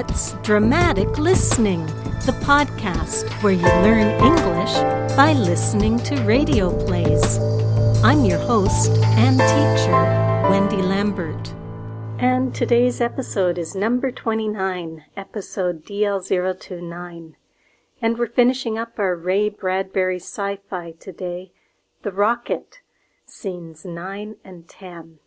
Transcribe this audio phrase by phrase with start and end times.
[0.00, 1.84] It's Dramatic Listening,
[2.24, 4.72] the podcast where you learn English
[5.14, 7.36] by listening to radio plays.
[8.02, 11.52] I'm your host and teacher, Wendy Lambert.
[12.18, 17.34] And today's episode is number 29, episode DL029.
[18.00, 21.52] And we're finishing up our Ray Bradbury sci fi today,
[22.04, 22.78] The Rocket,
[23.26, 25.18] scenes 9 and 10.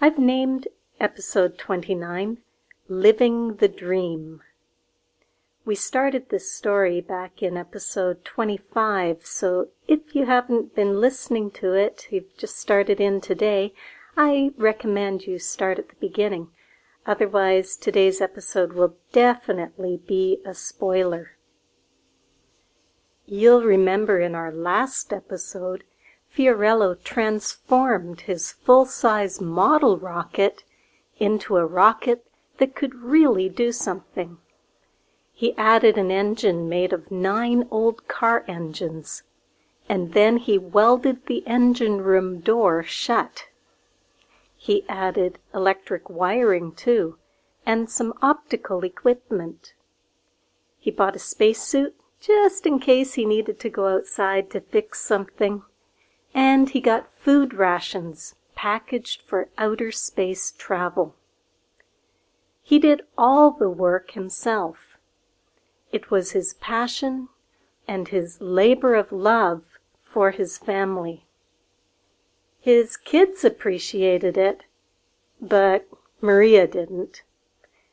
[0.00, 0.68] I've named
[1.00, 2.38] episode 29
[2.88, 4.42] Living the Dream.
[5.64, 11.74] We started this story back in episode 25, so if you haven't been listening to
[11.74, 13.72] it, you've just started in today,
[14.16, 16.48] I recommend you start at the beginning.
[17.06, 21.36] Otherwise, today's episode will definitely be a spoiler.
[23.26, 25.84] You'll remember in our last episode,
[26.36, 30.64] Fiorello transformed his full-size model rocket
[31.20, 32.26] into a rocket
[32.58, 34.38] that could really do something.
[35.32, 39.22] He added an engine made of nine old car engines,
[39.88, 43.46] and then he welded the engine room door shut.
[44.56, 47.18] He added electric wiring too,
[47.66, 49.74] and some optical equipment.
[50.78, 55.62] He bought a spacesuit just in case he needed to go outside to fix something,
[56.32, 61.16] and he got food rations packaged for outer space travel.
[62.72, 64.96] He did all the work himself.
[65.92, 67.28] It was his passion
[67.86, 71.26] and his labor of love for his family.
[72.58, 74.62] His kids appreciated it,
[75.38, 75.86] but
[76.22, 77.24] Maria didn't.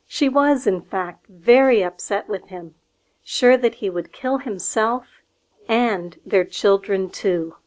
[0.08, 2.75] She was, in fact, very upset with him,
[3.21, 5.08] sure that he would kill himself
[5.67, 7.58] and their children too.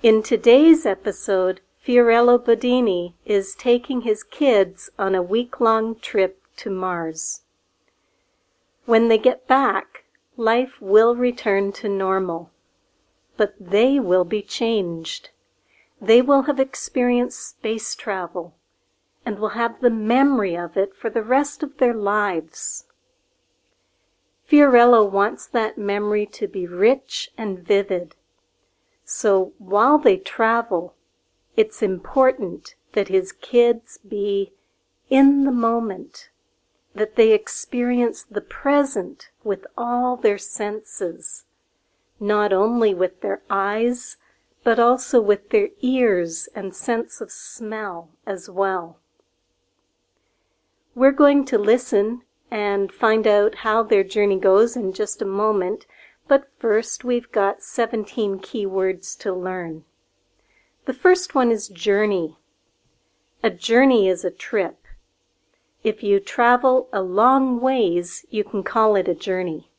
[0.00, 7.42] In today's episode, Fiorello Bodoni is taking his kids on a week-long trip to Mars.
[8.86, 10.04] When they get back,
[10.38, 12.50] life will return to normal,
[13.36, 15.28] but they will be changed.
[16.00, 18.54] They will have experienced space travel
[19.26, 22.86] and will have the memory of it for the rest of their lives.
[24.48, 28.14] Fiorello wants that memory to be rich and vivid.
[29.04, 30.94] So while they travel,
[31.56, 34.52] it's important that his kids be
[35.10, 36.30] in the moment,
[36.94, 41.44] that they experience the present with all their senses,
[42.18, 44.16] not only with their eyes,
[44.64, 48.98] but also with their ears and sense of smell as well.
[50.94, 55.86] We're going to listen and find out how their journey goes in just a moment,
[56.26, 59.84] but first we've got 17 keywords to learn.
[60.86, 62.36] The first one is journey.
[63.42, 64.84] A journey is a trip.
[65.82, 69.70] If you travel a long ways, you can call it a journey.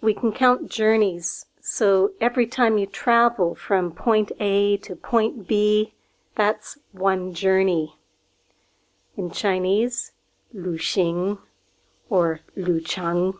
[0.00, 5.92] We can count journeys, so every time you travel from point A to point B,
[6.34, 7.96] that's one journey.
[9.18, 10.12] In Chinese,
[10.54, 11.38] Lu Xing
[12.08, 13.34] or Lu Chang.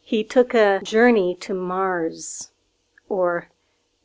[0.00, 2.51] He took a journey to Mars
[3.12, 3.50] or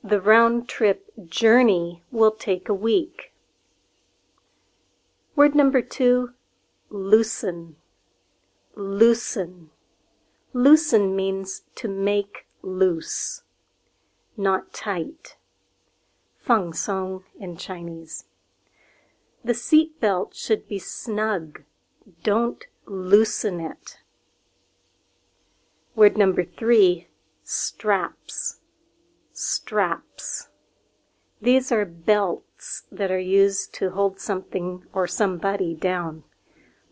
[0.04, 3.32] the round trip journey will take a week.
[5.34, 6.32] Word number two,
[6.90, 7.78] loosen.
[8.76, 9.70] Loosen.
[10.52, 13.44] Loosen means to make loose,
[14.36, 15.38] not tight.
[16.36, 18.26] Feng song in Chinese.
[19.42, 21.64] The seat belt should be snug.
[22.24, 24.00] Don't loosen it.
[25.96, 27.08] Word number three,
[27.46, 28.57] straps
[29.40, 30.50] straps.
[31.40, 36.24] These are belts that are used to hold something or somebody down,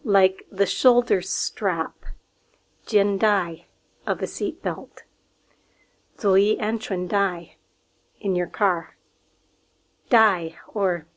[0.03, 2.05] like the shoulder strap,
[2.85, 3.63] jiandai,
[4.05, 5.01] of a seat belt,
[6.19, 7.55] zuyi anchun dai,
[8.21, 8.95] in your car,
[10.11, 11.07] dai or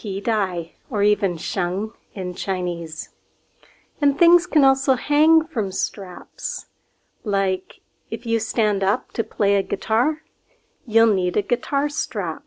[0.00, 3.08] pi dai or even sheng in Chinese.
[4.00, 6.66] And things can also hang from straps,
[7.24, 10.22] like if you stand up to play a guitar,
[10.90, 12.42] you'll need a guitar strap.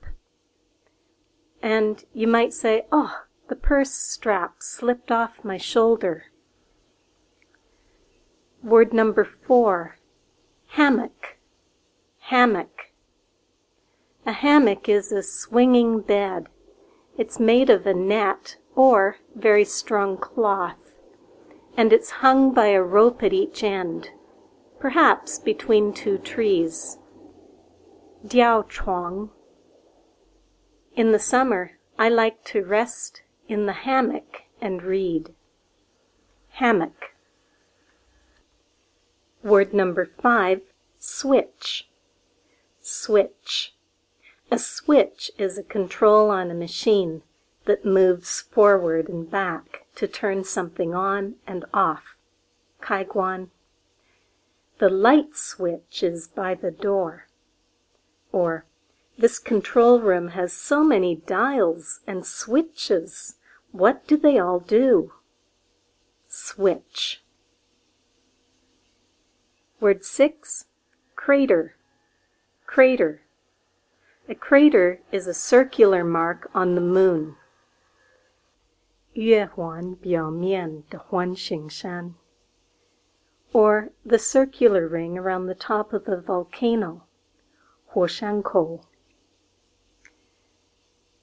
[1.61, 6.25] And you might say, oh, the purse strap slipped off my shoulder.
[8.61, 9.97] Word number four,
[10.71, 11.37] hammock.
[12.19, 12.91] Hammock.
[14.25, 16.47] A hammock is a swinging bed.
[17.17, 20.97] It's made of a net or very strong cloth,
[21.77, 24.09] and it's hung by a rope at each end,
[24.79, 26.97] perhaps between two trees.
[28.25, 29.31] Diao Chuang.
[30.95, 35.35] In the summer, I like to rest in the hammock and read.
[36.51, 37.15] Hammock.
[39.43, 40.61] Word number five,
[40.97, 41.89] switch.
[42.79, 43.75] Switch.
[44.49, 47.23] A switch is a control on a machine
[47.65, 52.15] that moves forward and back to turn something on and off.
[52.81, 53.49] Kaiguan.
[54.79, 57.27] The light switch is by the door
[58.32, 58.64] Or,
[59.18, 63.36] this control room has so many dials and switches.
[63.72, 65.12] What do they all do?
[66.26, 67.22] Switch.
[69.80, 70.66] Word six,
[71.16, 71.76] crater.
[72.66, 73.22] Crater.
[74.28, 77.36] A crater is a circular mark on the moon.
[79.14, 82.14] 月环表面的环形山
[83.52, 87.02] or the circular ring around the top of the volcano,
[87.93, 88.83] Huoshankou.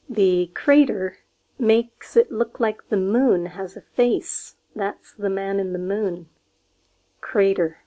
[0.08, 1.18] The crater
[1.58, 4.56] makes it look like the moon has a face.
[4.74, 6.26] That's the man in the moon.
[7.20, 7.78] Crater.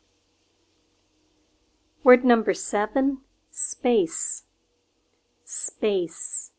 [2.03, 3.19] Word number seven,
[3.51, 4.43] space.
[5.45, 6.51] Space.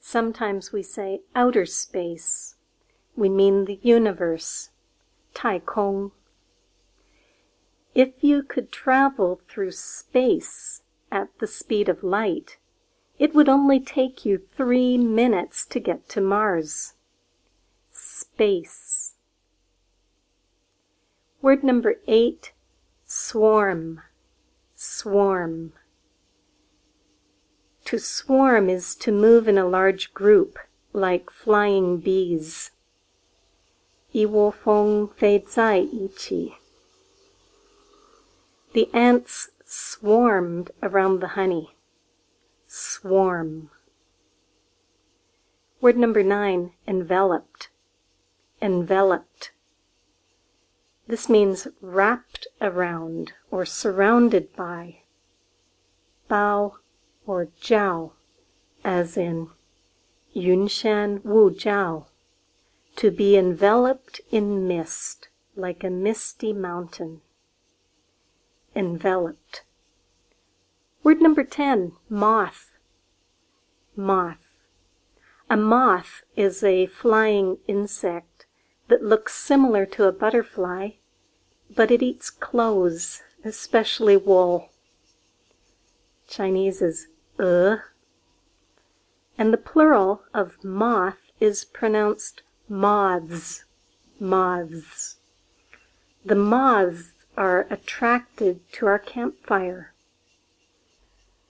[0.00, 2.56] Sometimes we say outer space.
[3.16, 4.70] We mean the universe.
[5.36, 6.12] 太空
[7.94, 12.57] if you could travel through space at the speed of light,
[13.19, 16.93] it would only take you three minutes to get to Mars.
[17.91, 19.13] Space.
[21.41, 22.53] Word number eight,
[23.05, 24.01] swarm.
[24.75, 25.73] Swarm.
[27.85, 30.57] To swarm is to move in a large group,
[30.93, 32.71] like flying bees.
[34.13, 36.55] 一窝蜂飞在一起。
[38.73, 41.76] the ants swarmed around the honey.
[42.68, 43.68] Swarm.
[45.80, 47.70] Word number nine, enveloped.
[48.62, 49.50] Enveloped.
[51.08, 55.02] This means wrapped around or surrounded by.
[56.30, 56.76] Bao
[57.26, 58.12] or jiao,
[58.84, 59.50] as in
[60.32, 62.06] Yunshan Wu Jiao.
[62.96, 67.22] To be enveloped in mist, like a misty mountain
[68.76, 69.62] enveloped.
[71.02, 72.72] Word number 10, moth.
[73.96, 74.46] Moth.
[75.48, 78.46] A moth is a flying insect
[78.88, 80.90] that looks similar to a butterfly,
[81.74, 84.70] but it eats clothes, especially wool.
[86.28, 87.06] Chinese is
[87.40, 87.76] e.
[89.38, 93.64] And the plural of moth is pronounced moths.
[94.18, 95.18] Moths.
[96.24, 99.92] The moths are attracted to our campfire.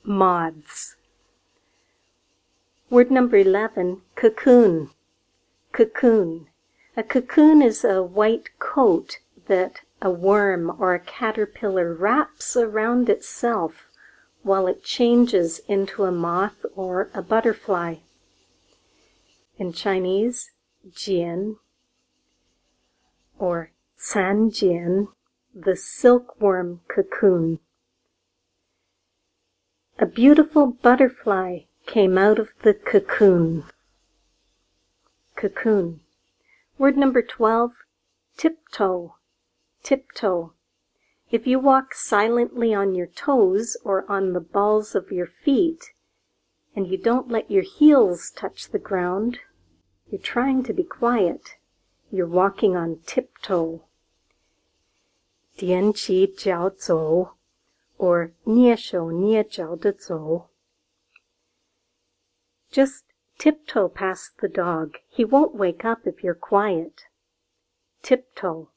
[0.03, 0.97] Moths.
[2.91, 4.91] Word number 11, cocoon.
[5.73, 6.49] Cocoon.
[6.97, 13.89] A cocoon is a white coat that a worm or a caterpillar wraps around itself
[14.43, 17.97] while it changes into a moth or a butterfly.
[19.59, 20.51] In Chinese,
[20.89, 21.57] jian
[23.39, 25.09] or sanjian
[25.59, 27.59] the silkworm cocoon.
[29.99, 33.65] A beautiful butterfly came out of the cocoon.
[35.35, 36.01] Cocoon.
[36.77, 37.73] Word number 12,
[38.37, 39.15] tiptoe.
[39.83, 40.53] Tiptoe.
[41.31, 45.95] If you walk silently on your toes or on the balls of your feet,
[46.75, 49.39] and you don't let your heels touch the ground,
[50.11, 51.55] you're trying to be quiet.
[52.11, 53.87] You're walking on tiptoe.
[55.59, 57.31] Dian Qi Jiao zou,
[57.99, 60.45] or Nie Shou Nie Jiao De zou.
[62.71, 63.05] Just
[63.39, 64.99] tiptoe past the dog.
[65.09, 67.05] He won't wake up if you're quiet.
[68.03, 68.69] Tiptoe.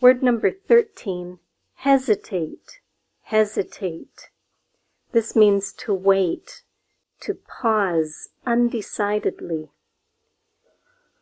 [0.00, 1.38] Word number 13
[1.76, 2.80] hesitate.
[3.22, 4.30] Hesitate.
[5.12, 6.62] This means to wait,
[7.20, 9.70] to pause undecidedly.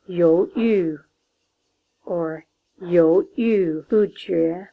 [0.06, 1.00] Yu,
[2.04, 2.46] or
[2.79, 4.69] 犹豫不决.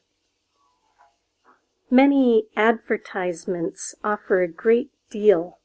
[1.91, 5.59] Many advertisements offer a great deal,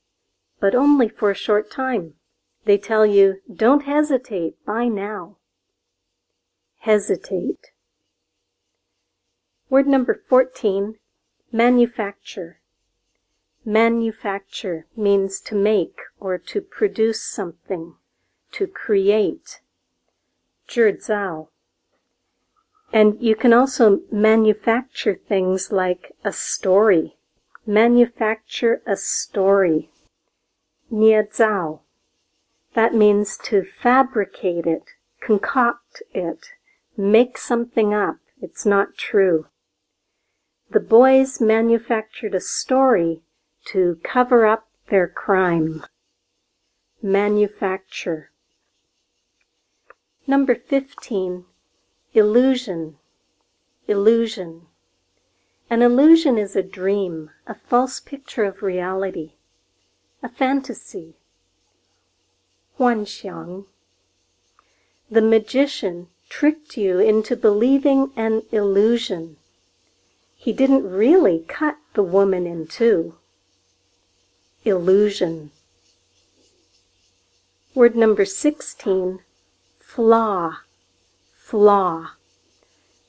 [0.60, 2.16] but only for a short time.
[2.66, 5.38] They tell you, don't hesitate, buy now.
[6.80, 7.72] Hesitate.
[9.70, 11.00] Word number 14,
[11.52, 12.60] manufacture.
[13.66, 17.96] Manufacture means to make or to produce something,
[18.52, 19.62] to create.
[20.68, 21.50] 制造
[22.93, 27.17] and you can also manufacture things like a story.
[27.67, 29.89] Manufacture a story.
[30.91, 31.81] 捏造.
[32.75, 36.49] That means to fabricate it, concoct it,
[36.97, 38.17] make something up.
[38.43, 39.47] It's not true.
[40.71, 43.23] The boys manufactured a story
[43.67, 45.85] to cover up their crime.
[47.01, 48.31] Manufacture.
[50.27, 51.45] Number 15.
[52.15, 52.99] Illusion.
[53.89, 54.67] Illusion.
[55.71, 59.33] An illusion is a dream, a false picture of reality,
[60.23, 61.15] a fantasy.
[62.79, 63.65] Huanxiang.
[65.11, 69.39] The magician tricked you into believing an illusion.
[70.37, 73.15] He didn't really cut the woman in two.
[74.67, 75.51] Illusion.
[77.75, 79.21] Word number 16,
[79.81, 80.59] flaw.
[81.53, 82.13] Flaw.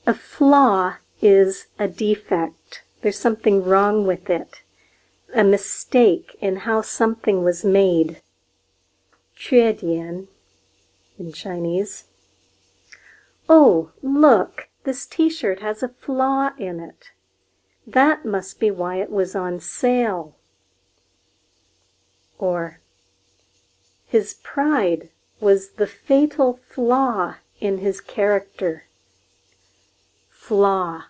[0.06, 2.82] A flaw is a defect.
[3.00, 4.60] There's something wrong with it.
[5.34, 8.20] A mistake in how something was made.
[9.34, 10.28] 缺点
[11.18, 12.04] in Chinese.
[13.48, 17.12] Oh, look, this t-shirt has a flaw in it.
[17.86, 20.36] That must be why it was on sale.
[22.38, 22.80] Or,
[24.06, 25.08] his pride
[25.40, 28.85] was the fatal flaw in his character.
[30.29, 31.05] Flaw.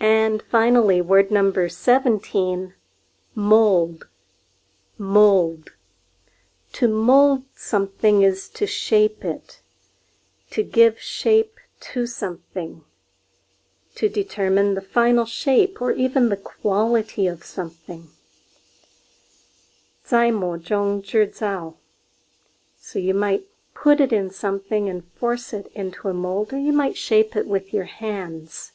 [0.00, 2.74] And finally, word number 17,
[3.34, 4.06] mold.
[4.96, 5.70] Mold.
[6.74, 9.60] To mold something is to shape it,
[10.50, 12.82] to give shape to something,
[13.94, 18.08] to determine the final shape or even the quality of something.
[20.04, 21.74] 在模中制造.
[22.78, 26.73] So you might put it in something and force it into a mold, or you
[26.73, 28.71] might shape it with your hands.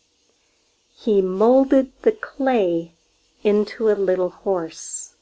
[0.95, 2.93] He molded the clay
[3.45, 5.15] into a little horse.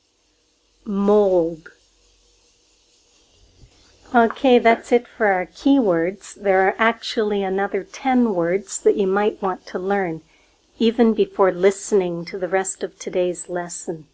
[0.85, 1.71] Mold.
[4.15, 6.35] Okay, that's it for our keywords.
[6.35, 10.23] There are actually another 10 words that you might want to learn,
[10.79, 14.07] even before listening to the rest of today's lesson.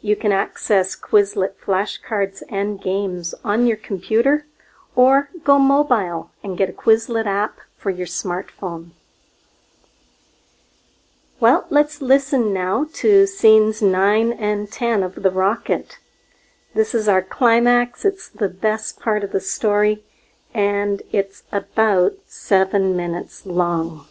[0.00, 4.46] You can access Quizlet flashcards and games on your computer
[4.96, 8.92] or go mobile and get a Quizlet app for your smartphone.
[11.40, 15.96] Well, let's listen now to scenes 9 and 10 of The Rocket.
[16.74, 18.04] This is our climax.
[18.04, 20.02] It's the best part of the story,
[20.52, 24.04] and it's about seven minutes long.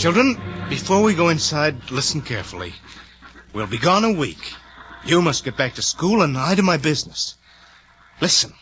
[0.00, 0.40] Children,
[0.70, 2.72] before we go inside, listen carefully.
[3.52, 4.40] We'll be gone a week.
[5.04, 7.34] You must get back to school and I to my business.
[8.18, 8.54] Listen,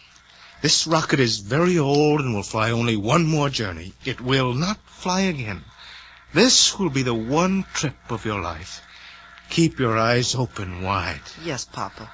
[0.63, 3.93] this rocket is very old and will fly only one more journey.
[4.05, 5.63] It will not fly again.
[6.35, 8.83] This will be the one trip of your life.
[9.49, 11.21] Keep your eyes open wide.
[11.45, 12.11] Yes, Papa.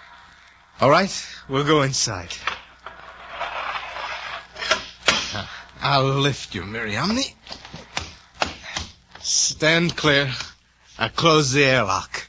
[0.83, 2.37] All right, we'll go inside.
[5.81, 7.25] I'll lift you, Miriamne.
[9.27, 10.31] Stand clear.
[10.99, 12.29] I close the airlock.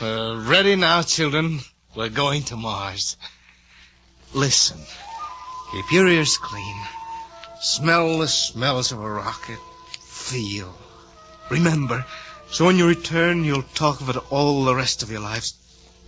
[0.00, 1.58] We're ready now, children.
[1.96, 3.16] We're going to Mars.
[4.32, 4.78] Listen.
[5.72, 6.76] Keep your ears clean.
[7.60, 9.58] Smell the smells of a rocket.
[9.98, 10.72] Feel.
[11.50, 12.06] Remember.
[12.52, 15.54] So when you return, you'll talk of it all the rest of your lives.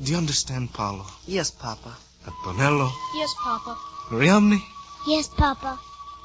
[0.00, 1.07] Do you understand, Paolo?
[1.26, 1.97] Yes, Papa.
[2.26, 2.90] Antonello?
[3.14, 3.76] Yes, Papa.
[4.11, 4.62] Miriamne?
[5.07, 5.78] Yes, Papa.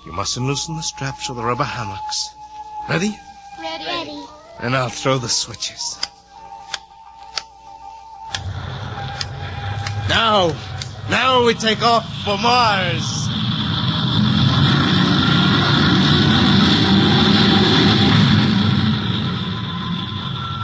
[0.06, 2.30] You mustn't loosen the straps or the rubber hammocks.
[2.90, 3.18] Ready?
[3.62, 3.86] Ready.
[3.86, 4.24] Ready.
[4.60, 6.00] And I'll throw the switches.
[10.10, 10.56] Now,
[11.10, 13.28] Now we take off for Mars.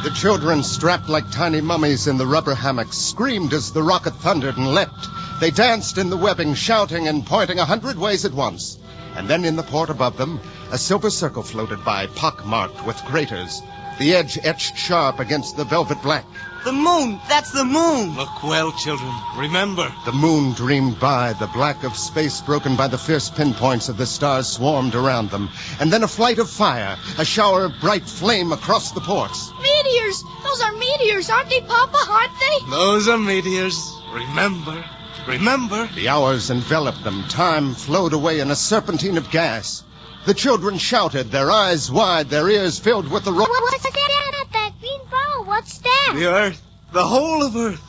[0.04, 4.58] The children, strapped like tiny mummies in the rubber hammocks, screamed as the rocket thundered
[4.58, 5.08] and leapt.
[5.39, 8.77] They danced in the webbing, shouting and pointing a hundred ways at once.
[9.15, 10.39] And then in the port above them,
[10.72, 13.62] a silver circle floated by, pock-marked with craters,
[14.00, 16.25] the edge etched sharp against the velvet black.
[16.63, 17.20] The moon!
[17.30, 18.15] That's the moon!
[18.15, 19.13] Look well, children.
[19.38, 19.94] Remember.
[20.06, 24.06] The moon dreamed by, the black of space broken by the fierce pinpoints of the
[24.06, 25.50] stars swarmed around them.
[25.80, 29.51] And then a flight of fire, a shower of bright flame across the ports.
[29.62, 30.24] Meteors!
[30.44, 32.00] Those are meteors, aren't they, Papa?
[32.10, 32.72] Aren't they?
[32.72, 33.96] Those are meteors.
[34.12, 34.84] Remember.
[35.27, 35.88] Remember.
[35.96, 37.24] The hours enveloped them.
[37.27, 39.84] Time flowed away in a serpentine of gas.
[40.25, 43.48] The children shouted, their eyes wide, their ears filled with the roar.
[43.48, 43.94] What's that?
[43.94, 45.46] Down at that green ball?
[45.46, 46.13] What's that?
[46.15, 46.62] The earth.
[46.91, 47.82] The whole of earth.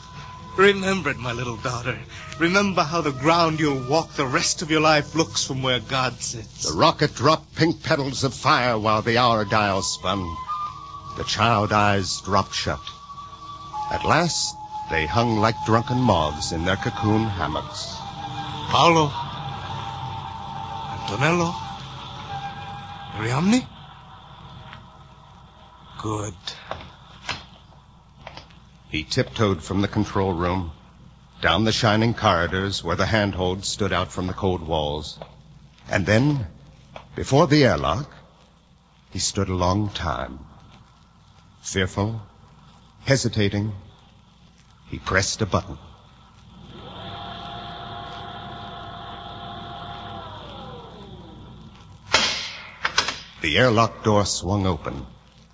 [0.57, 1.99] Remember it, my little daughter.
[2.39, 6.21] Remember how the ground you'll walk the rest of your life looks from where God
[6.21, 6.71] sits.
[6.71, 10.27] The rocket dropped pink petals of fire while the hour dial spun.
[11.17, 12.81] The child eyes dropped shut.
[13.91, 14.55] At last,
[14.91, 17.97] they hung like drunken moths in their cocoon hammocks.
[18.71, 19.11] Paolo.
[20.93, 21.55] Antonello.
[23.17, 23.67] Ariamne?
[25.99, 26.35] Good.
[28.91, 30.73] He tiptoed from the control room,
[31.43, 35.19] down the shining corridors where the handholds stood out from the cold walls.
[35.91, 36.47] And then,
[37.15, 38.11] before the airlock,
[39.11, 40.39] he stood a long time.
[41.63, 42.21] Fearful,
[43.05, 43.73] hesitating,
[44.89, 45.79] he pressed a button.
[53.43, 55.07] The airlock door swung open.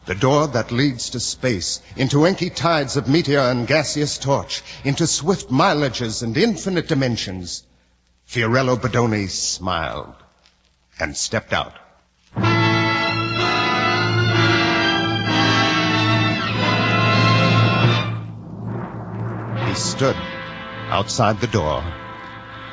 [0.07, 5.07] The door that leads to space, into inky tides of meteor and gaseous torch, into
[5.07, 7.65] swift mileages and infinite dimensions.
[8.27, 10.15] Fiorello Bodoni smiled
[10.99, 11.75] and stepped out.
[19.73, 20.17] He stood
[20.91, 21.83] outside the door,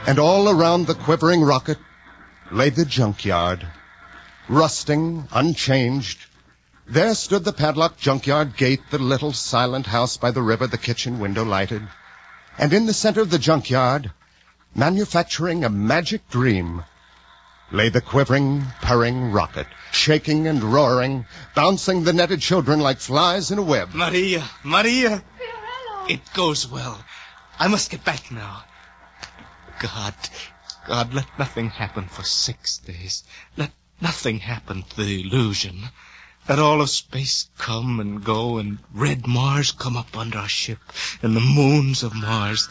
[0.06, 1.78] and all around the quivering rocket
[2.52, 3.66] lay the junkyard,
[4.50, 6.18] rusting, unchanged.
[6.86, 11.20] There stood the padlocked junkyard gate, the little silent house by the river, the kitchen
[11.20, 11.88] window lighted.
[12.58, 14.12] And in the center of the junkyard,
[14.76, 16.84] manufacturing a magic dream,
[17.72, 23.58] lay the quivering, purring rocket, shaking and roaring, bouncing the netted children like flies in
[23.58, 23.96] a web.
[23.96, 25.24] Maria, Maria.
[26.10, 27.06] It goes well.
[27.60, 28.64] I must get back now.
[29.80, 30.16] God,
[30.88, 33.24] God, let nothing happen for six days.
[33.56, 35.88] Let nothing happen to the illusion.
[36.48, 40.80] Let all of space come and go and red Mars come up under our ship
[41.22, 42.70] and the moons of Mars.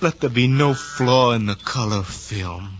[0.00, 2.78] Let there be no flaw in the color film.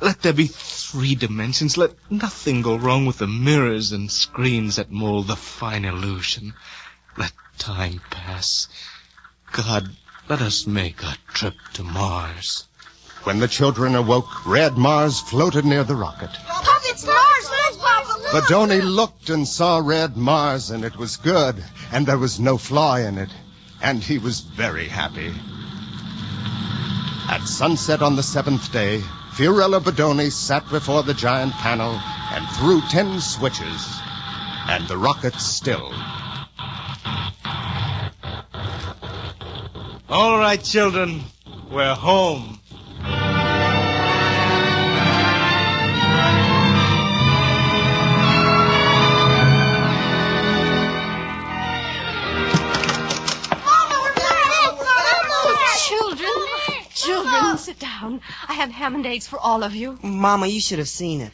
[0.00, 1.76] Let there be three dimensions.
[1.76, 6.54] Let nothing go wrong with the mirrors and screens that mold the fine illusion.
[7.16, 8.68] Let time pass.
[9.52, 9.88] God,
[10.28, 12.64] let us make a trip to Mars.
[13.24, 16.30] When the children awoke, red Mars floated near the rocket.
[16.46, 17.50] Papa, it's Mars!
[17.50, 18.44] Look, Papa, look!
[18.44, 22.96] Bodoni looked and saw red Mars, and it was good, and there was no flaw
[22.96, 23.30] in it,
[23.82, 25.34] and he was very happy.
[27.28, 32.00] At sunset on the seventh day, Fiorello Bodoni sat before the giant panel
[32.32, 34.00] and threw ten switches,
[34.68, 35.94] and the rocket stilled.
[40.10, 41.20] All right, children.
[41.70, 42.58] We're home.
[53.66, 54.00] Mama.
[55.76, 56.30] Children,
[56.94, 58.22] children, sit down.
[58.48, 59.98] I have ham and eggs for all of you.
[60.02, 61.32] Mama, you should have seen it.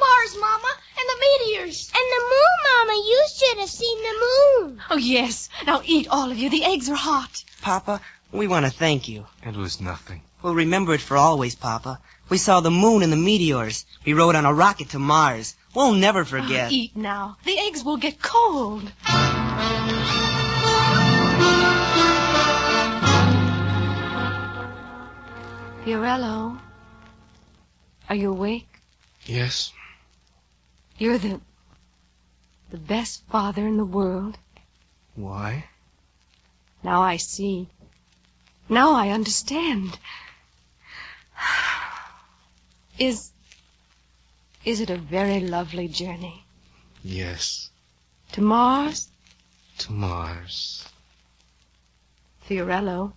[0.00, 1.92] Mars, Mama, and the meteors.
[1.94, 3.02] And the moon, Mama.
[3.06, 4.80] You should have seen the moon.
[4.88, 5.50] Oh, yes.
[5.66, 6.48] Now eat, all of you.
[6.48, 7.44] The eggs are hot.
[7.60, 8.00] Papa,
[8.34, 9.24] we want to thank you.
[9.44, 10.20] It was nothing.
[10.42, 12.00] We'll remember it for always, Papa.
[12.28, 13.86] We saw the moon and the meteors.
[14.04, 15.54] We rode on a rocket to Mars.
[15.74, 16.68] We'll never forget.
[16.70, 17.36] Oh, eat now.
[17.44, 18.90] The eggs will get cold.
[25.84, 26.58] Fiorello,
[28.08, 28.68] are you awake?
[29.26, 29.72] Yes.
[30.98, 31.40] You're the
[32.70, 34.38] the best father in the world.
[35.14, 35.66] Why?
[36.82, 37.68] Now I see.
[38.68, 39.98] Now I understand.
[42.98, 43.30] Is
[44.64, 46.44] is it a very lovely journey
[47.02, 47.68] Yes.
[48.32, 49.08] to Mars,
[49.78, 50.86] To Mars.
[52.48, 53.12] Fiorello?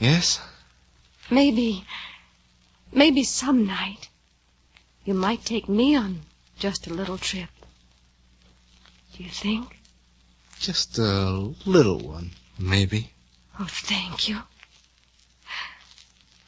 [0.00, 0.40] Yes?
[1.30, 1.84] Maybe,
[2.92, 4.08] maybe some night
[5.04, 6.22] you might take me on
[6.58, 7.50] just a little trip.
[9.16, 9.78] Do you think?
[10.58, 13.11] Just a little one, maybe.
[13.58, 14.40] Oh, thank you.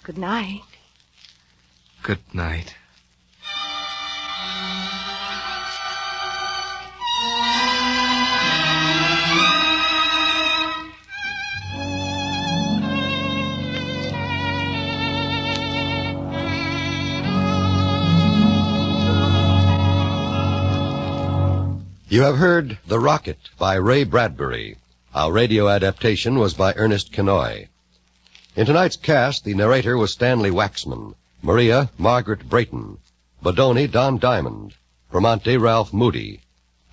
[0.02, 0.62] Good night.
[2.02, 2.74] Good night.
[22.08, 24.76] You have heard The Rocket by Ray Bradbury.
[25.14, 27.68] Our radio adaptation was by Ernest Kinoy.
[28.56, 32.98] In tonight's cast, the narrator was Stanley Waxman, Maria Margaret Brayton,
[33.40, 34.74] Bodoni Don Diamond,
[35.12, 36.40] Bramante Ralph Moody,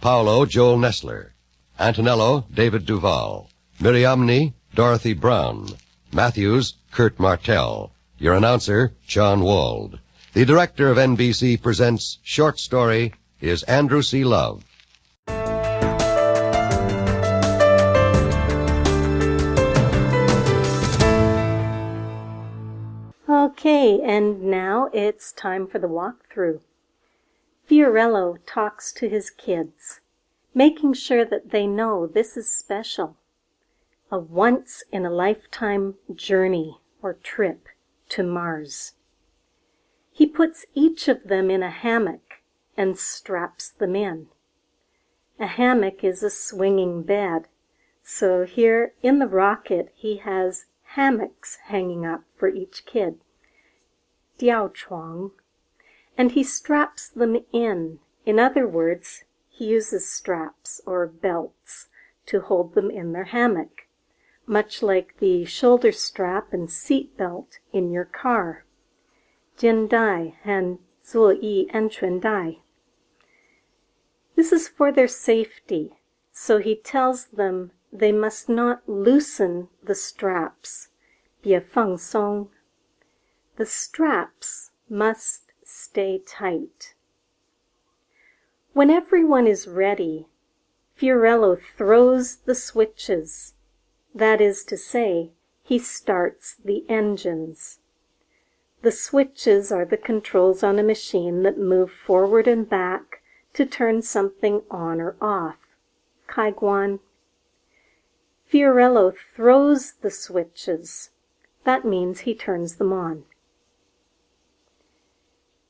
[0.02, 1.32] Paolo Joel Nessler,
[1.80, 5.70] Antonello David Duval, Miriamne Dorothy Brown,
[6.14, 9.98] Matthews Kurt Martell, your announcer John Wald.
[10.34, 14.24] The director of NBC presents short story is Andrew C.
[14.24, 14.64] Love.
[23.62, 26.62] Okay, and now it's time for the walkthrough.
[27.70, 30.00] Fiorello talks to his kids,
[30.56, 33.18] making sure that they know this is special.
[34.12, 37.68] A once in a lifetime journey or trip
[38.10, 38.94] to Mars.
[40.12, 42.42] He puts each of them in a hammock
[42.76, 44.30] and straps them in.
[45.40, 47.48] A hammock is a swinging bed,
[48.02, 53.20] so here in the rocket he has hammocks hanging up for each kid.
[54.41, 55.33] Diao chuang.
[56.17, 58.01] And he straps them in.
[58.25, 61.89] In other words, he uses straps or belts
[62.27, 63.89] to hold them in their hammock,
[64.47, 68.65] much like the shoulder strap and seat belt in your car.
[69.59, 72.61] Jian dai and zuo yi anquan dai.
[74.35, 75.95] This is for their safety,
[76.33, 80.89] so he tells them they must not loosen the straps.
[81.41, 82.51] 别放松.
[83.62, 86.96] the straps must stay tight.
[88.74, 90.26] When everyone is ready,
[90.96, 93.54] Fiorello throws the switches.
[94.16, 97.82] That is to say, he starts the engines.
[98.82, 103.22] The switches are the controls on a machine that move forward and back
[103.54, 105.68] to turn something on or off.
[106.28, 107.00] Kaiguan.
[108.52, 111.12] Fiorello throws the switches.
[111.64, 113.26] That means he turns them on.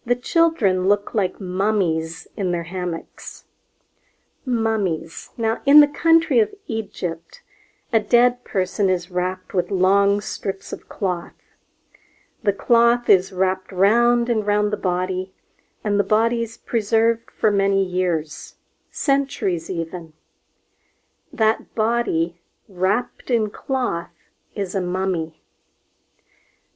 [0.03, 3.45] The children look like mummies in their hammocks.
[4.45, 5.29] Mummies.
[5.37, 7.43] Now, in the country of Egypt,
[7.93, 11.35] a dead person is wrapped with long strips of cloth.
[12.41, 15.33] The cloth is wrapped round and round the body,
[15.83, 18.55] and the body is preserved for many years,
[18.89, 20.13] centuries even.
[21.31, 24.09] That body, wrapped in cloth,
[24.55, 25.43] is a mummy.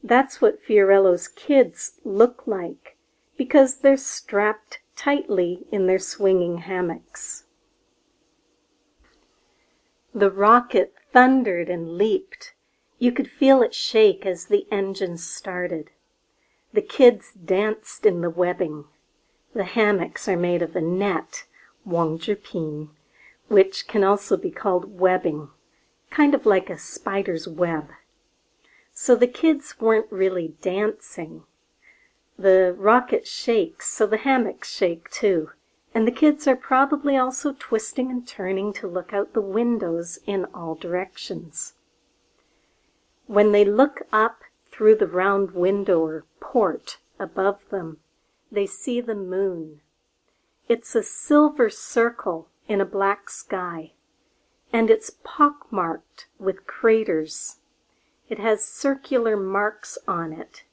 [0.03, 2.84] That's what Fiorello's kids look like
[3.37, 7.43] because they're strapped tightly in their swinging hammocks.
[10.13, 12.53] The rocket thundered and leaped.
[12.99, 15.91] You could feel it shake as the engines started.
[16.73, 18.85] The kids danced in the webbing.
[19.53, 21.45] The hammocks are made of a net,
[21.87, 22.89] wangzhiping,
[23.47, 25.49] which can also be called webbing,
[26.09, 27.89] kind of like a spider's web.
[28.93, 31.43] So the kids weren't really dancing.
[32.37, 35.51] The rocket shakes, so the hammocks shake too.
[35.93, 40.45] And the kids are probably also twisting and turning to look out the windows in
[40.53, 41.75] all directions.
[43.27, 47.99] When they look up through the round window or port above them,
[48.51, 49.79] they see the moon.
[50.67, 53.93] It's a silver circle in a black sky,
[54.73, 57.59] and it's pockmarked with craters.
[58.27, 60.63] It has circular marks on it.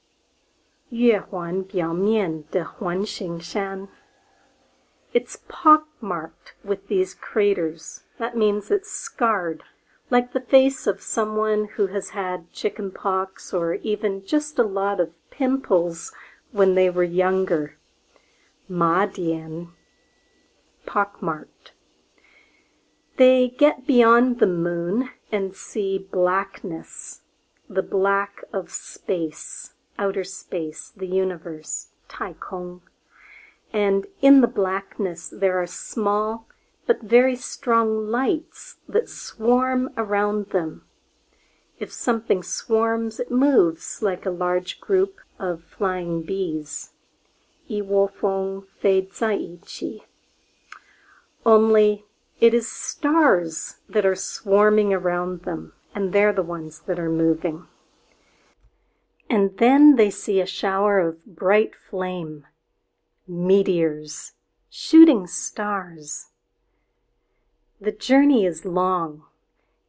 [0.92, 3.88] 月环表面的环形山.
[5.14, 8.02] It's pockmarked with these craters.
[8.18, 9.62] That means it's scarred,
[10.10, 15.00] like the face of someone who has had chicken pox or even just a lot
[15.00, 16.12] of pimples
[16.52, 17.78] when they were younger.
[18.68, 19.74] Ma Dian,
[20.86, 21.74] pockmarked.
[23.18, 27.22] They get beyond the moon and see blackness
[27.70, 32.83] the black of space, outer space, the universe, Tai Kong.
[33.73, 36.49] And in the blackness, there are small
[36.87, 40.83] but very strong lights that swarm around them.
[41.79, 46.91] If something swarms, it moves like a large group of flying bees.
[47.69, 50.01] Yi wo feng fei zai qi.
[51.47, 52.05] Only
[52.41, 57.69] it is stars that are swarming around them, and they're the ones that are moving.
[59.33, 62.45] And then they see a shower of bright flame,
[63.27, 64.33] meteors,
[64.69, 66.33] shooting stars.
[67.81, 69.23] The journey is long.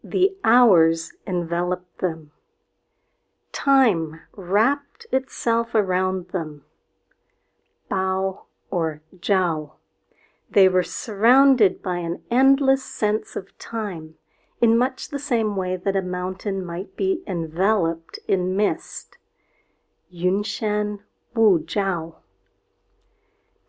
[0.02, 2.32] The hours envelop them.
[3.52, 6.64] Time wrapped itself around them.
[7.92, 9.74] Bao or Zhao.
[10.50, 14.16] They were surrounded by an endless sense of time,
[14.62, 19.18] in much the same way that a mountain might be enveloped in mist.
[20.14, 21.00] Yunshan
[21.34, 22.18] Wu Zhao.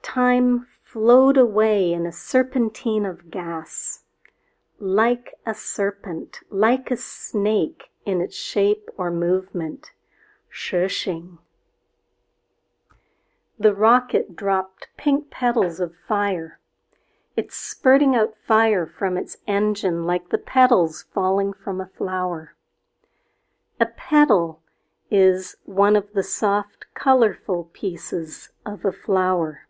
[0.02, 4.04] Time flowed away in a serpentine of gas,
[4.78, 9.92] like a serpent, like a snake in its shape or movement.
[10.52, 11.38] Shixing.
[13.58, 16.60] The rocket dropped pink petals of fire.
[17.36, 22.54] It's spurting out fire from its engine like the petals falling from a flower.
[23.80, 24.60] A petal
[25.16, 29.68] is one of the soft, colorful pieces of a flower.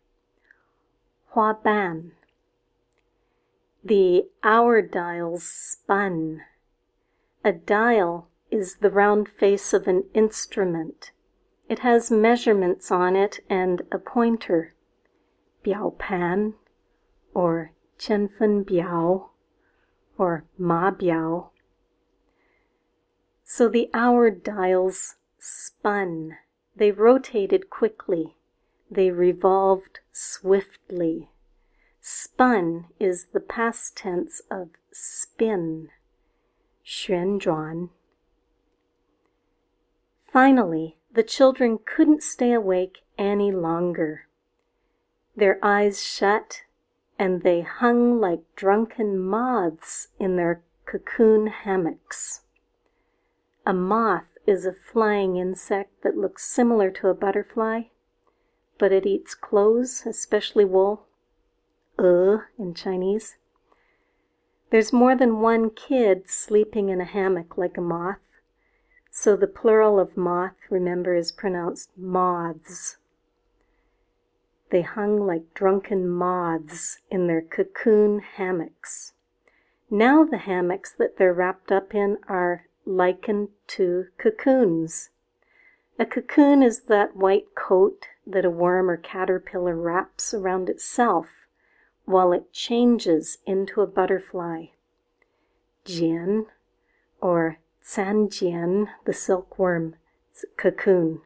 [1.27, 2.13] Hua ban.
[3.83, 6.41] The hour dials spun.
[7.43, 11.11] A dial is the round face of an instrument.
[11.69, 14.73] It has measurements on it and a pointer.
[15.63, 16.55] Biao pan,
[17.35, 19.29] or Qianfen Biao,
[20.17, 21.49] or Ma Biao.
[23.43, 26.37] So the hour dials spun.
[26.75, 28.35] They rotated quickly.
[28.89, 31.29] They revolved swiftly.
[32.01, 35.89] Spun is the past tense of spin.
[36.83, 37.89] 旋转.
[40.31, 44.27] Finally, the children couldn't stay awake any longer.
[45.35, 46.63] Their eyes shut,
[47.17, 52.41] and they hung like drunken moths in their cocoon hammocks.
[53.65, 57.83] A moth is a flying insect that looks similar to a butterfly,
[58.77, 61.07] but it eats clothes, especially wool.
[61.97, 63.37] Uh, in Chinese.
[64.69, 68.19] There's more than one kid sleeping in a hammock like a moth,
[69.09, 72.97] so the plural of moth, remember, is pronounced moths.
[74.71, 79.13] They hung like drunken moths in their cocoon hammocks.
[79.89, 85.09] Now the hammocks that they're wrapped up in are likened to cocoons.
[85.97, 91.47] A cocoon is that white coat that a worm or caterpillar wraps around itself
[92.05, 94.67] while it changes into a butterfly.
[95.85, 96.47] Jian,
[97.21, 99.95] or Sanjian, the silkworm
[100.57, 101.21] cocoon.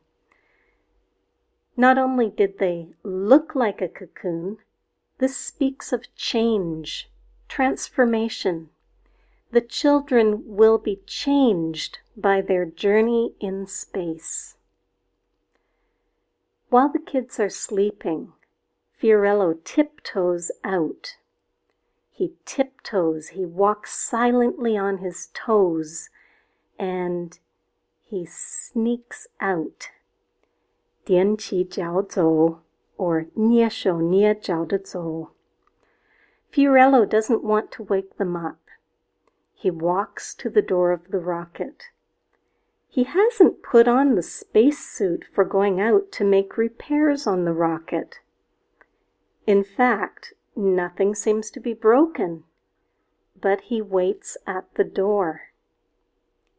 [1.76, 4.58] Not only did they look like a cocoon,
[5.20, 7.10] this speaks of change,
[7.48, 8.70] transformation
[9.51, 14.57] The children will be changed by their journey in space.
[16.71, 18.33] While the kids are sleeping,
[19.01, 21.17] Fiorello tiptoes out.
[22.11, 26.11] He tiptoes, he walks silently on his toes,
[26.79, 27.39] and
[28.03, 29.91] he sneaks out.
[31.07, 32.61] 踮起脚走
[32.97, 35.31] or 蹑手蹑脚的走.
[36.51, 38.59] Fiorello doesn't want to wake them up.
[39.59, 41.85] He walks to the door of the rocket.
[42.87, 48.21] He hasn't put on the spacesuit for going out to make repairs on the rocket.
[49.47, 52.45] In fact, nothing seems to be broken,
[53.41, 55.53] but he waits at the door.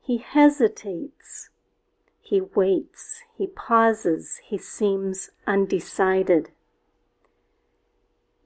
[0.01, 1.49] He hesitates.
[2.21, 3.21] He waits.
[3.37, 4.41] He pauses.
[4.43, 6.49] He seems undecided.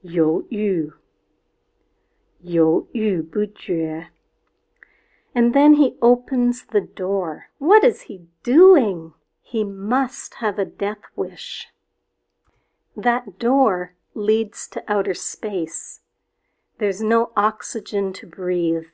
[0.02, 0.92] 犹豫,
[2.40, 4.10] 犹豫不决.
[5.35, 7.49] And then he opens the door.
[7.59, 9.13] What is he doing?
[9.43, 11.67] He must have a death wish.
[12.95, 15.99] That door leads to outer space.
[16.77, 18.87] There's no oxygen to breathe.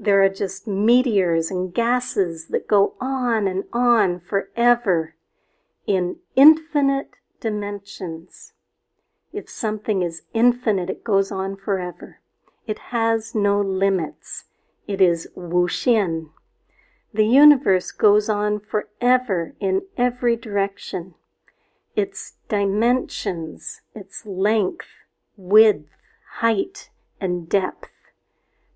[0.00, 5.14] There are just meteors and gases that go on and on forever
[5.86, 8.52] in infinite dimensions.
[9.32, 12.20] If something is infinite, it goes on forever.
[12.66, 14.44] It has no limits.
[14.88, 16.30] It is wuxian.
[17.12, 21.14] The universe goes on forever in every direction.
[21.94, 24.88] Its dimensions, its length,
[25.36, 25.90] width,
[26.40, 26.88] height,
[27.20, 27.90] and depth.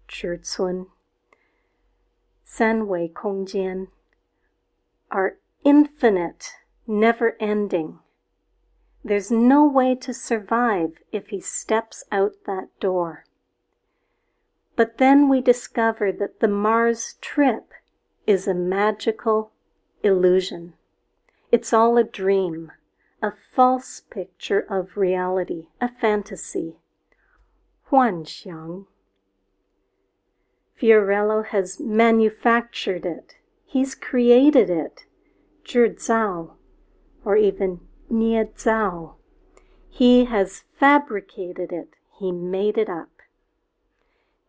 [0.06, 0.88] Zhicun,
[2.44, 3.88] Sanwei Kongjian,
[5.10, 8.00] are infinite, never ending.
[9.02, 13.24] There's no way to survive if he steps out that door.
[14.74, 17.72] But then we discover that the Mars trip
[18.26, 19.52] is a magical
[20.02, 20.74] illusion.
[21.50, 22.72] It's all a dream,
[23.20, 26.76] a false picture of reality, a fantasy.
[27.90, 28.86] Huanxiang.
[30.74, 33.36] Fiorello has manufactured it.
[33.66, 35.04] He's created it.
[35.64, 36.56] Zhizhao,
[37.24, 37.80] or even
[38.10, 39.14] Niezhao.
[39.88, 41.90] He has fabricated it.
[42.18, 43.21] He made it up.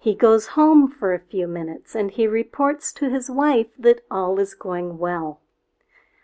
[0.04, 4.38] He goes home for a few minutes and he reports to his wife that all
[4.38, 5.40] is going well.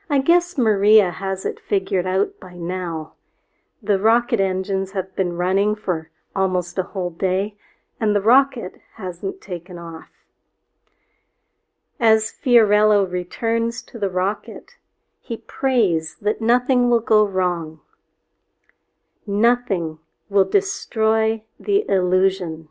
[0.10, 3.13] I guess Maria has it figured out by now.
[3.82, 7.56] The rocket engines have been running for almost a whole day
[8.02, 10.10] and the rocket hasn't taken off.
[12.02, 14.76] As Fiorello returns to the rocket,
[15.22, 17.80] he prays that nothing will go wrong.
[19.26, 22.68] Nothing will destroy the illusion.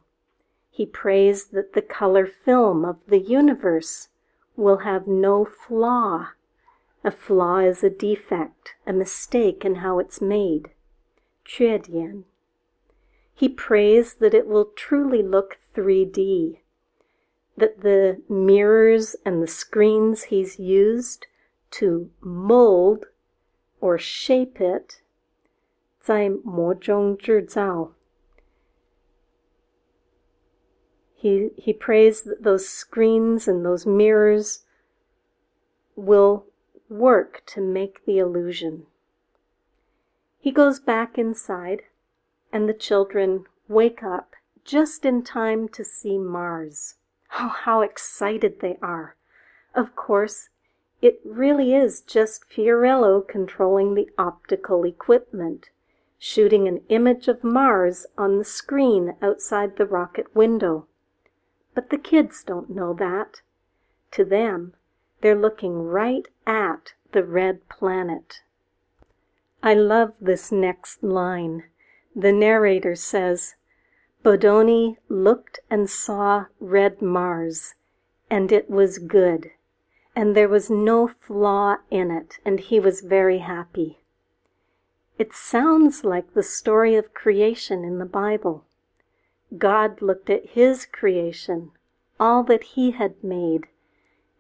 [0.78, 4.10] He prays that the color film of the universe
[4.56, 6.30] will have no flaw.
[7.04, 10.72] A flaw is a defect, a mistake in how it's made.
[11.44, 12.26] 缺点.
[13.34, 16.60] He prays that it will truly look 3D,
[17.58, 21.28] that the mirrors and the screens he's used
[21.72, 23.08] to mold
[23.82, 25.02] or shape it
[26.00, 27.94] 在模中制造
[31.21, 34.65] he, he prays that those screens and those mirrors
[35.97, 36.47] will
[36.89, 38.87] work to make the illusion.
[40.39, 41.83] He goes back inside,
[42.53, 46.95] and the children wake up just in time to see Mars.
[47.35, 49.17] Oh, how excited they are!
[49.75, 50.51] Of course,
[51.03, 55.71] it really is just Fiorello controlling the optical equipment,
[56.17, 60.87] shooting an image of Mars on the screen outside the rocket window.
[61.79, 63.43] But the kids don't know that.
[64.11, 64.75] To them,
[65.21, 68.41] they're looking right at the red planet.
[69.63, 71.67] I love this next line.
[72.17, 73.55] The narrator says,
[74.25, 77.77] Bodoni looked and saw red Mars,
[78.29, 79.53] and it was good,
[80.17, 84.01] and there was no flaw in it, and he was very happy.
[85.17, 88.65] It sounds like the story of creation in the Bible.
[89.57, 91.71] God looked at his creation,
[92.21, 93.67] all that he had made,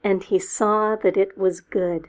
[0.05, 2.09] and he saw that it was good.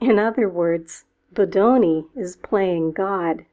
[0.00, 3.44] In other words, Bodoni is playing God.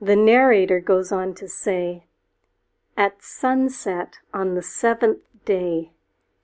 [0.00, 2.04] The narrator goes on to say,
[2.96, 5.92] At sunset on the seventh day,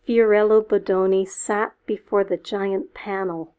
[0.06, 3.54] Fiorello Bodoni sat before the giant panel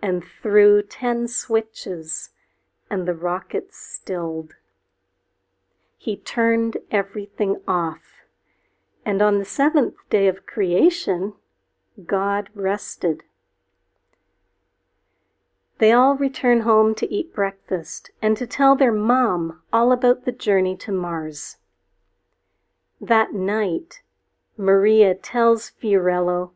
[0.00, 2.30] and threw ten switches,
[2.90, 4.54] and the rockets stilled.
[6.02, 8.24] He turned everything off.
[9.06, 11.34] And on the seventh day of creation,
[12.06, 13.22] God rested.
[15.78, 20.32] They all return home to eat breakfast and to tell their mom all about the
[20.32, 21.58] journey to Mars.
[23.00, 24.02] That night,
[24.56, 26.50] Maria tells Fiorello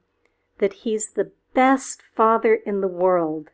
[0.58, 3.50] that he's the best father in the world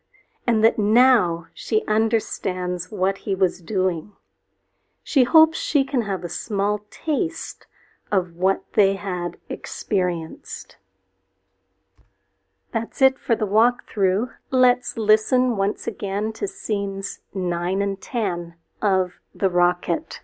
[0.47, 4.13] and that now she understands what he was doing.
[5.05, 7.67] She hopes she can have a small taste
[8.11, 10.77] of what they had experienced.
[12.73, 14.31] That's it for the walkthrough.
[14.51, 20.21] Let's listen once again to scenes 9 and 10 of The Rocket.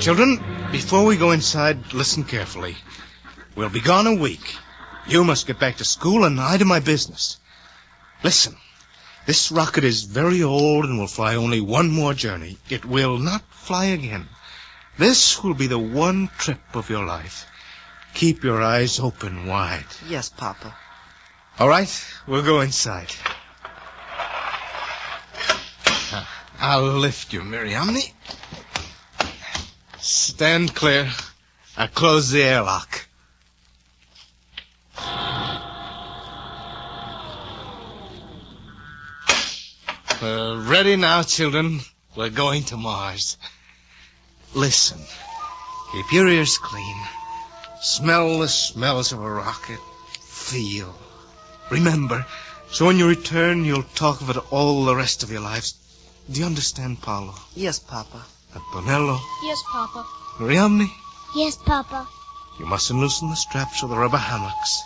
[0.00, 0.38] Children,
[0.70, 2.76] before we go inside, listen carefully.
[3.56, 4.56] We'll be gone a week.
[5.06, 7.38] You must get back to school and I to my business.
[8.22, 8.56] Listen,
[9.26, 12.58] this rocket is very old and will fly only one more journey.
[12.68, 14.28] It will not fly again.
[14.98, 17.46] This will be the one trip of your life.
[18.14, 19.86] Keep your eyes open wide.
[20.08, 20.74] Yes, Papa.
[21.58, 21.90] All right,
[22.26, 23.12] we'll go inside.
[26.12, 26.24] Uh,
[26.60, 28.12] I'll lift you, Miriamne.
[30.04, 31.10] Stand clear.
[31.78, 33.06] I close the airlock.
[40.20, 41.80] We're ready now, children.
[42.14, 43.38] We're going to Mars.
[44.52, 45.00] Listen.
[45.92, 46.96] Keep your ears clean.
[47.80, 49.80] Smell the smells of a rocket.
[50.20, 50.94] Feel.
[51.70, 52.26] Remember.
[52.70, 55.72] So when you return, you'll talk of it all the rest of your lives.
[56.30, 57.34] Do you understand, Paolo?
[57.54, 58.22] Yes, Papa.
[58.54, 59.18] Antonello?
[59.42, 60.06] Yes, Papa.
[60.38, 60.88] Miriamne?
[61.34, 62.06] Yes, Papa.
[62.58, 64.84] You mustn't loosen the straps of the rubber hammocks.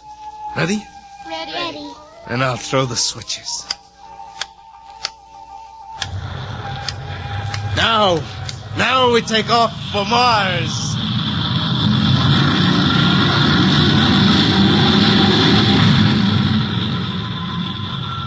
[0.56, 0.82] Ready?
[1.28, 1.52] Ready.
[1.52, 1.92] Ready.
[2.26, 3.66] And I'll throw the switches.
[7.76, 8.22] Now,
[8.76, 10.94] now we take off for Mars.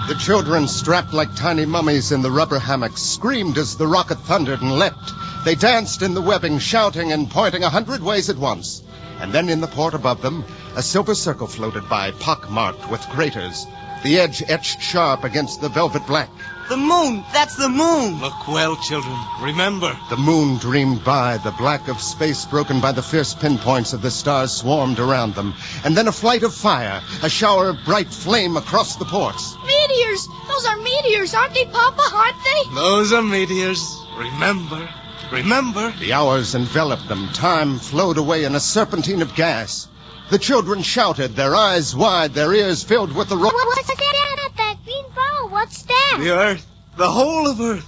[0.08, 4.62] The children, strapped like tiny mummies in the rubber hammocks, screamed as the rocket thundered
[4.62, 5.14] and leapt.
[5.44, 8.84] They danced in the webbing, shouting and pointing a hundred ways at once.
[9.20, 13.66] And then in the port above them, a silver circle floated by, pockmarked with craters,
[14.04, 16.30] the edge etched sharp against the velvet black.
[16.70, 17.24] The moon!
[17.34, 18.22] That's the moon!
[18.22, 19.18] Look well, children.
[19.42, 19.98] Remember.
[20.10, 24.12] The moon dreamed by, the black of space broken by the fierce pinpoints of the
[24.12, 25.54] stars swarmed around them.
[25.84, 29.56] And then a flight of fire, a shower of bright flame across the ports.
[29.66, 30.28] Meteors!
[30.48, 32.04] Those are meteors, aren't they, Papa?
[32.14, 32.76] Aren't they?
[32.76, 33.98] Those are meteors.
[34.18, 34.88] Remember.
[35.32, 35.92] Remember.
[36.00, 37.30] The hours enveloped them.
[37.30, 39.88] Time flowed away in a serpentine of gas.
[40.30, 44.52] The children shouted, their eyes wide, their ears filled with the ro- What's that?
[44.58, 45.50] That green ball.
[45.50, 46.18] What's that?
[46.20, 46.66] The earth.
[46.98, 47.86] The whole of earth.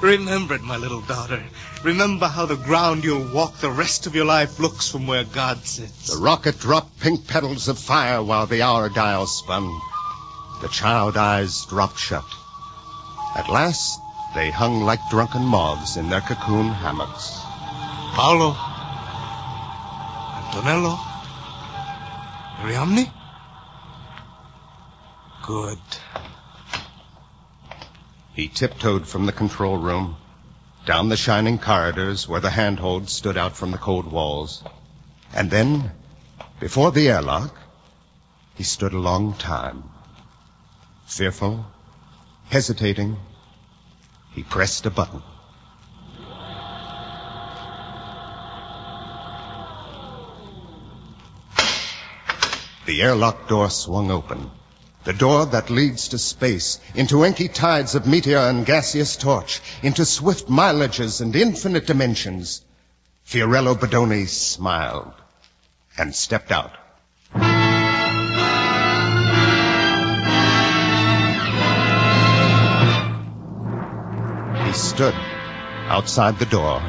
[0.00, 1.42] Remember it, my little daughter.
[1.84, 5.64] Remember how the ground you'll walk the rest of your life looks from where God
[5.64, 6.08] sits.
[6.14, 9.68] The rocket dropped pink petals of fire while the hour dial spun.
[10.60, 12.24] The child eyes dropped shut.
[13.36, 14.00] At last,
[14.34, 17.40] they hung like drunken moths in their cocoon hammocks.
[18.14, 18.56] Paolo.
[20.38, 20.98] Antonello.
[22.60, 23.12] Miriamne?
[25.46, 25.78] Good.
[28.34, 30.16] He tiptoed from the control room,
[30.86, 34.62] down the shining corridors where the handholds stood out from the cold walls.
[35.34, 35.90] And then,
[36.58, 37.54] before the airlock,
[38.54, 39.84] he stood a long time.
[41.06, 41.66] Fearful,
[42.48, 43.16] hesitating,
[44.34, 45.22] he pressed a button.
[52.84, 54.50] The airlock door swung open.
[55.04, 60.04] The door that leads to space, into inky tides of meteor and gaseous torch, into
[60.04, 62.62] swift mileages and infinite dimensions.
[63.24, 65.14] Fiorello Bodoni smiled
[65.96, 66.76] and stepped out.
[74.72, 75.14] He stood
[75.88, 76.80] outside the door,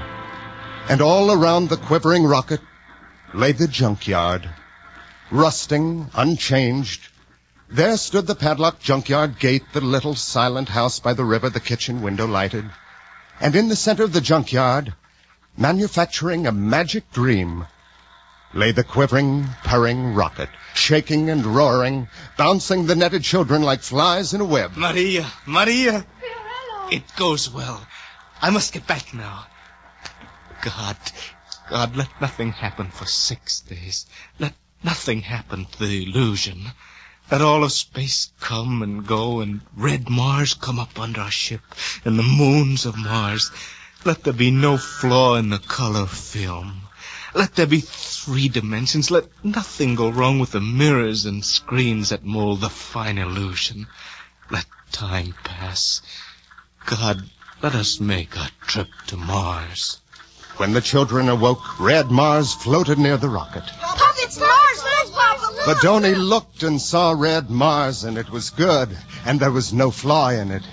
[0.87, 2.61] and all around the quivering rocket
[3.33, 4.49] lay the junkyard,
[5.29, 7.01] rusting, unchanged.
[7.69, 12.01] There stood the padlocked junkyard gate, the little silent house by the river, the kitchen
[12.01, 12.63] window lighted.
[13.41, 14.93] And in the center of the junkyard,
[15.57, 17.65] manufacturing a magic dream,
[18.53, 22.07] lay the quivering, purring rocket, shaking and roaring,
[22.37, 24.77] bouncing the netted children like flies in a web.
[24.77, 26.05] Maria, Maria.
[26.93, 27.87] It goes well.
[28.39, 29.47] I must get back now.
[30.61, 30.95] God,
[31.67, 34.05] God, let nothing happen for six days.
[34.37, 36.71] Let nothing happen to the illusion.
[37.31, 41.61] Let all of space come and go and red Mars come up under our ship
[42.05, 43.49] and the moons of Mars.
[44.05, 46.83] Let there be no flaw in the color film.
[47.33, 49.09] Let there be three dimensions.
[49.09, 53.87] Let nothing go wrong with the mirrors and screens that mold the fine illusion.
[54.51, 56.03] Let time pass.
[56.85, 57.23] God,
[57.61, 59.99] let us make a trip to Mars.
[60.57, 63.63] When the children awoke, red Mars floated near the rocket.
[63.63, 64.83] Papa, it's Mars.
[64.83, 65.77] Look, Papa, look.
[65.77, 70.29] Bodoni looked and saw red Mars, and it was good, and there was no flaw
[70.29, 70.63] in it,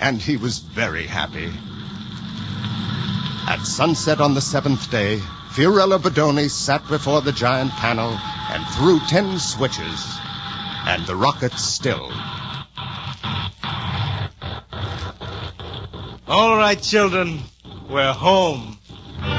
[0.00, 1.52] and he was very happy.
[3.46, 5.18] At sunset on the seventh day,
[5.52, 8.10] Fiorello Bodoni sat before the giant panel
[8.50, 10.18] and threw ten switches,
[10.86, 12.12] and the rocket stilled.
[16.30, 17.40] All right, children.
[17.88, 18.76] We're home.
[19.18, 19.34] Mama,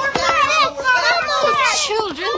[0.00, 0.76] we're going home!
[1.28, 2.32] Oh, children,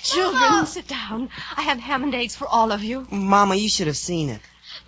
[0.00, 1.30] children, sit down.
[1.56, 3.04] I have ham and eggs for all of you.
[3.10, 4.40] Mama, you should have seen it.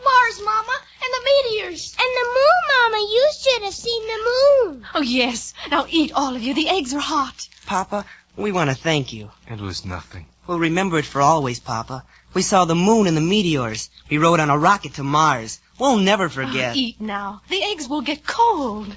[0.05, 1.97] Mars, Mama, and the meteors.
[1.99, 2.99] And the moon, Mama.
[3.11, 4.87] You should have seen the moon.
[4.95, 5.53] Oh, yes.
[5.69, 6.55] Now eat, all of you.
[6.55, 7.49] The eggs are hot.
[7.67, 8.05] Papa,
[8.41, 9.31] we want to thank you.
[9.49, 10.27] It was nothing.
[10.47, 12.05] We'll remember it for always, Papa.
[12.35, 13.91] We saw the moon and the meteors.
[14.09, 15.61] We rode on a rocket to Mars.
[15.79, 16.77] We'll never forget.
[16.77, 17.43] Eat now.
[17.49, 18.97] The eggs will get cold.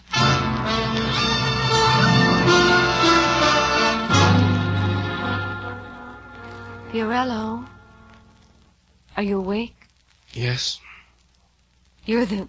[6.91, 7.65] Fiorello,
[9.17, 9.75] are you awake?
[10.33, 10.79] Yes.
[12.05, 12.47] You're the.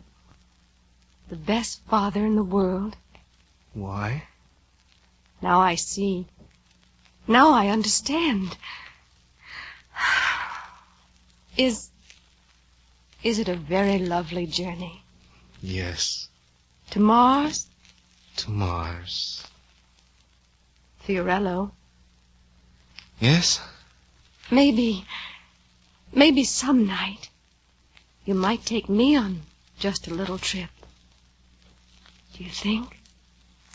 [1.31, 2.95] the best father in the world.
[3.73, 4.25] Why?
[5.41, 6.27] Now I see.
[7.27, 8.57] Now I understand.
[11.57, 11.89] Is.
[13.23, 15.03] is it a very lovely journey?
[15.63, 16.29] Yes.
[16.91, 17.67] To Mars?
[18.37, 19.47] To Mars.
[21.07, 21.73] Fiorello.
[23.21, 23.61] Yes?
[24.51, 25.07] Maybe.
[26.13, 27.31] maybe some night.
[28.27, 29.43] You might take me on
[29.79, 30.71] just a little trip.
[32.37, 32.99] Do you think?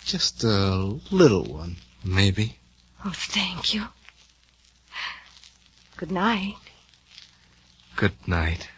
[0.05, 2.58] Just a little one, maybe.
[3.05, 3.85] Oh, thank you.
[5.95, 6.55] Good night.
[7.95, 8.69] Good night.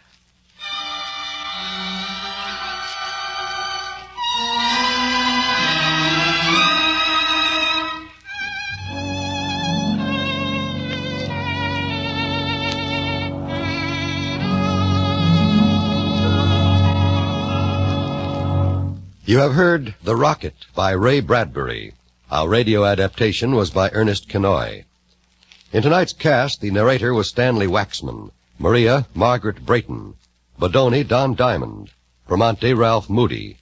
[19.24, 21.94] You have heard The Rocket by Ray Bradbury.
[22.32, 24.84] Our radio adaptation was by Ernest Kinoy.
[25.70, 30.14] In tonight's cast, the narrator was Stanley Waxman, Maria Margaret Brayton,
[30.58, 31.90] Bodoni Don Diamond,
[32.26, 33.58] Bramante Ralph Moody,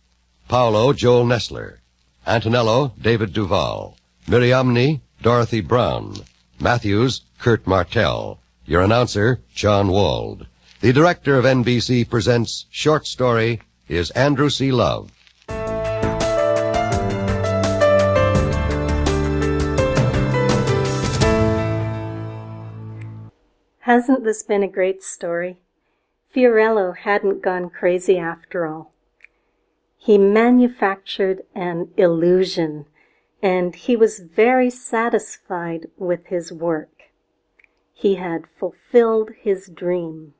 [0.46, 1.78] Paolo Joel Nessler,
[2.24, 3.96] Antonello David Duval,
[4.28, 6.14] Miriamne Dorothy Brown,
[6.60, 10.46] Matthews Kurt Martell, your announcer John Wald.
[10.80, 14.70] The director of NBC presents short story is Andrew C.
[14.70, 15.10] Love.
[23.92, 25.58] Hasn't this been a great story?
[26.32, 28.92] Fiorello hadn't gone crazy after all.
[29.96, 32.86] He manufactured an illusion,
[33.42, 37.10] and he was very satisfied with his work.
[37.92, 40.34] He had fulfilled his dream.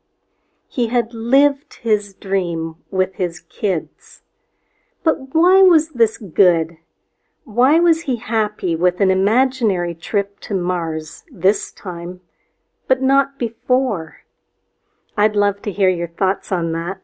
[0.69, 4.23] He had lived his dream with his kids.
[5.03, 6.77] But why was this good?
[7.43, 12.21] Why was he happy with an imaginary trip to Mars this time,
[12.91, 14.25] but not before?
[15.17, 17.01] I'd love to hear your thoughts on that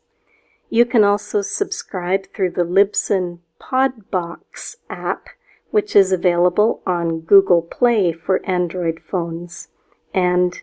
[0.68, 5.28] You can also subscribe through the Libsyn Podbox app,
[5.70, 9.68] which is available on Google Play for Android phones.
[10.12, 10.60] And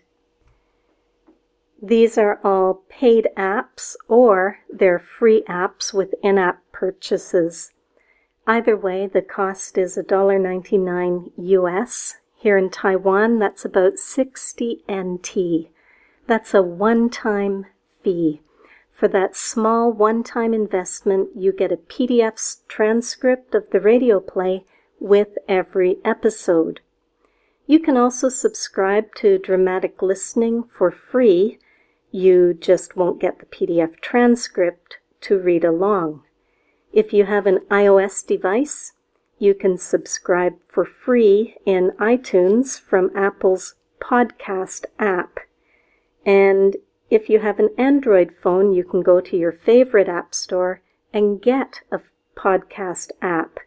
[1.86, 7.74] these are all paid apps or they're free apps with in-app purchases.
[8.48, 12.16] Either way, the cost is $1.99 US.
[12.38, 15.28] Here in Taiwan, that's about 60 NT.
[16.26, 17.66] That's a one-time
[18.02, 18.42] fee.
[18.92, 24.66] For that small one-time investment, you get a PDF transcript of the radio play
[25.00, 26.80] with every episode.
[27.66, 31.60] You can also subscribe to Dramatic Listening for free.
[32.16, 36.22] You just won't get the PDF transcript to read along.
[36.92, 38.94] If you have an iOS device,
[39.40, 45.40] you can subscribe for free in iTunes from Apple's podcast app.
[46.24, 46.78] And
[47.10, 51.42] if you have an Android phone, you can go to your favorite app store and
[51.42, 52.00] get a
[52.38, 53.58] podcast app.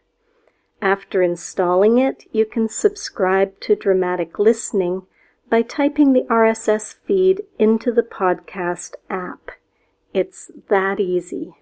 [0.81, 5.05] After installing it, you can subscribe to Dramatic Listening
[5.49, 9.51] by typing the RSS feed into the podcast app.
[10.13, 11.55] It's that easy.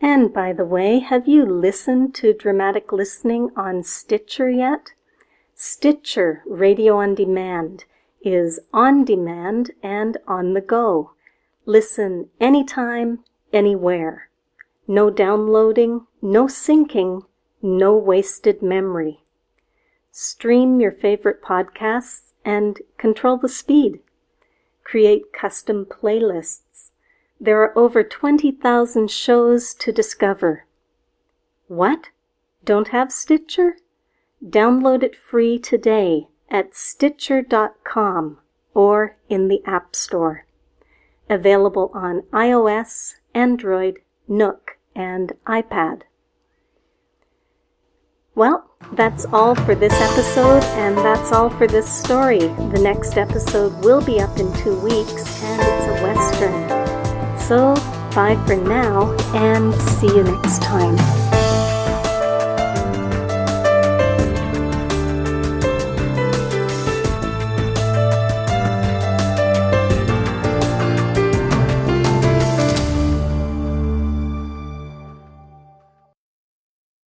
[0.00, 4.92] And by the way, have you listened to Dramatic Listening on Stitcher yet?
[5.54, 7.84] Stitcher Radio on Demand
[8.22, 11.12] is on demand and on the go.
[11.66, 14.30] Listen anytime, anywhere.
[14.86, 17.22] No downloading, no syncing,
[17.60, 19.24] no wasted memory.
[20.20, 24.00] Stream your favorite podcasts and control the speed.
[24.82, 26.90] Create custom playlists.
[27.40, 30.66] There are over 20,000 shows to discover.
[31.68, 32.08] What?
[32.64, 33.76] Don't have Stitcher?
[34.44, 38.38] Download it free today at Stitcher.com
[38.74, 40.46] or in the App Store.
[41.30, 46.02] Available on iOS, Android, Nook, and iPad.
[48.38, 52.38] Well, that's all for this episode, and that's all for this story.
[52.38, 57.36] The next episode will be up in two weeks, and it's a Western.
[57.36, 57.74] So,
[58.14, 61.37] bye for now, and see you next time.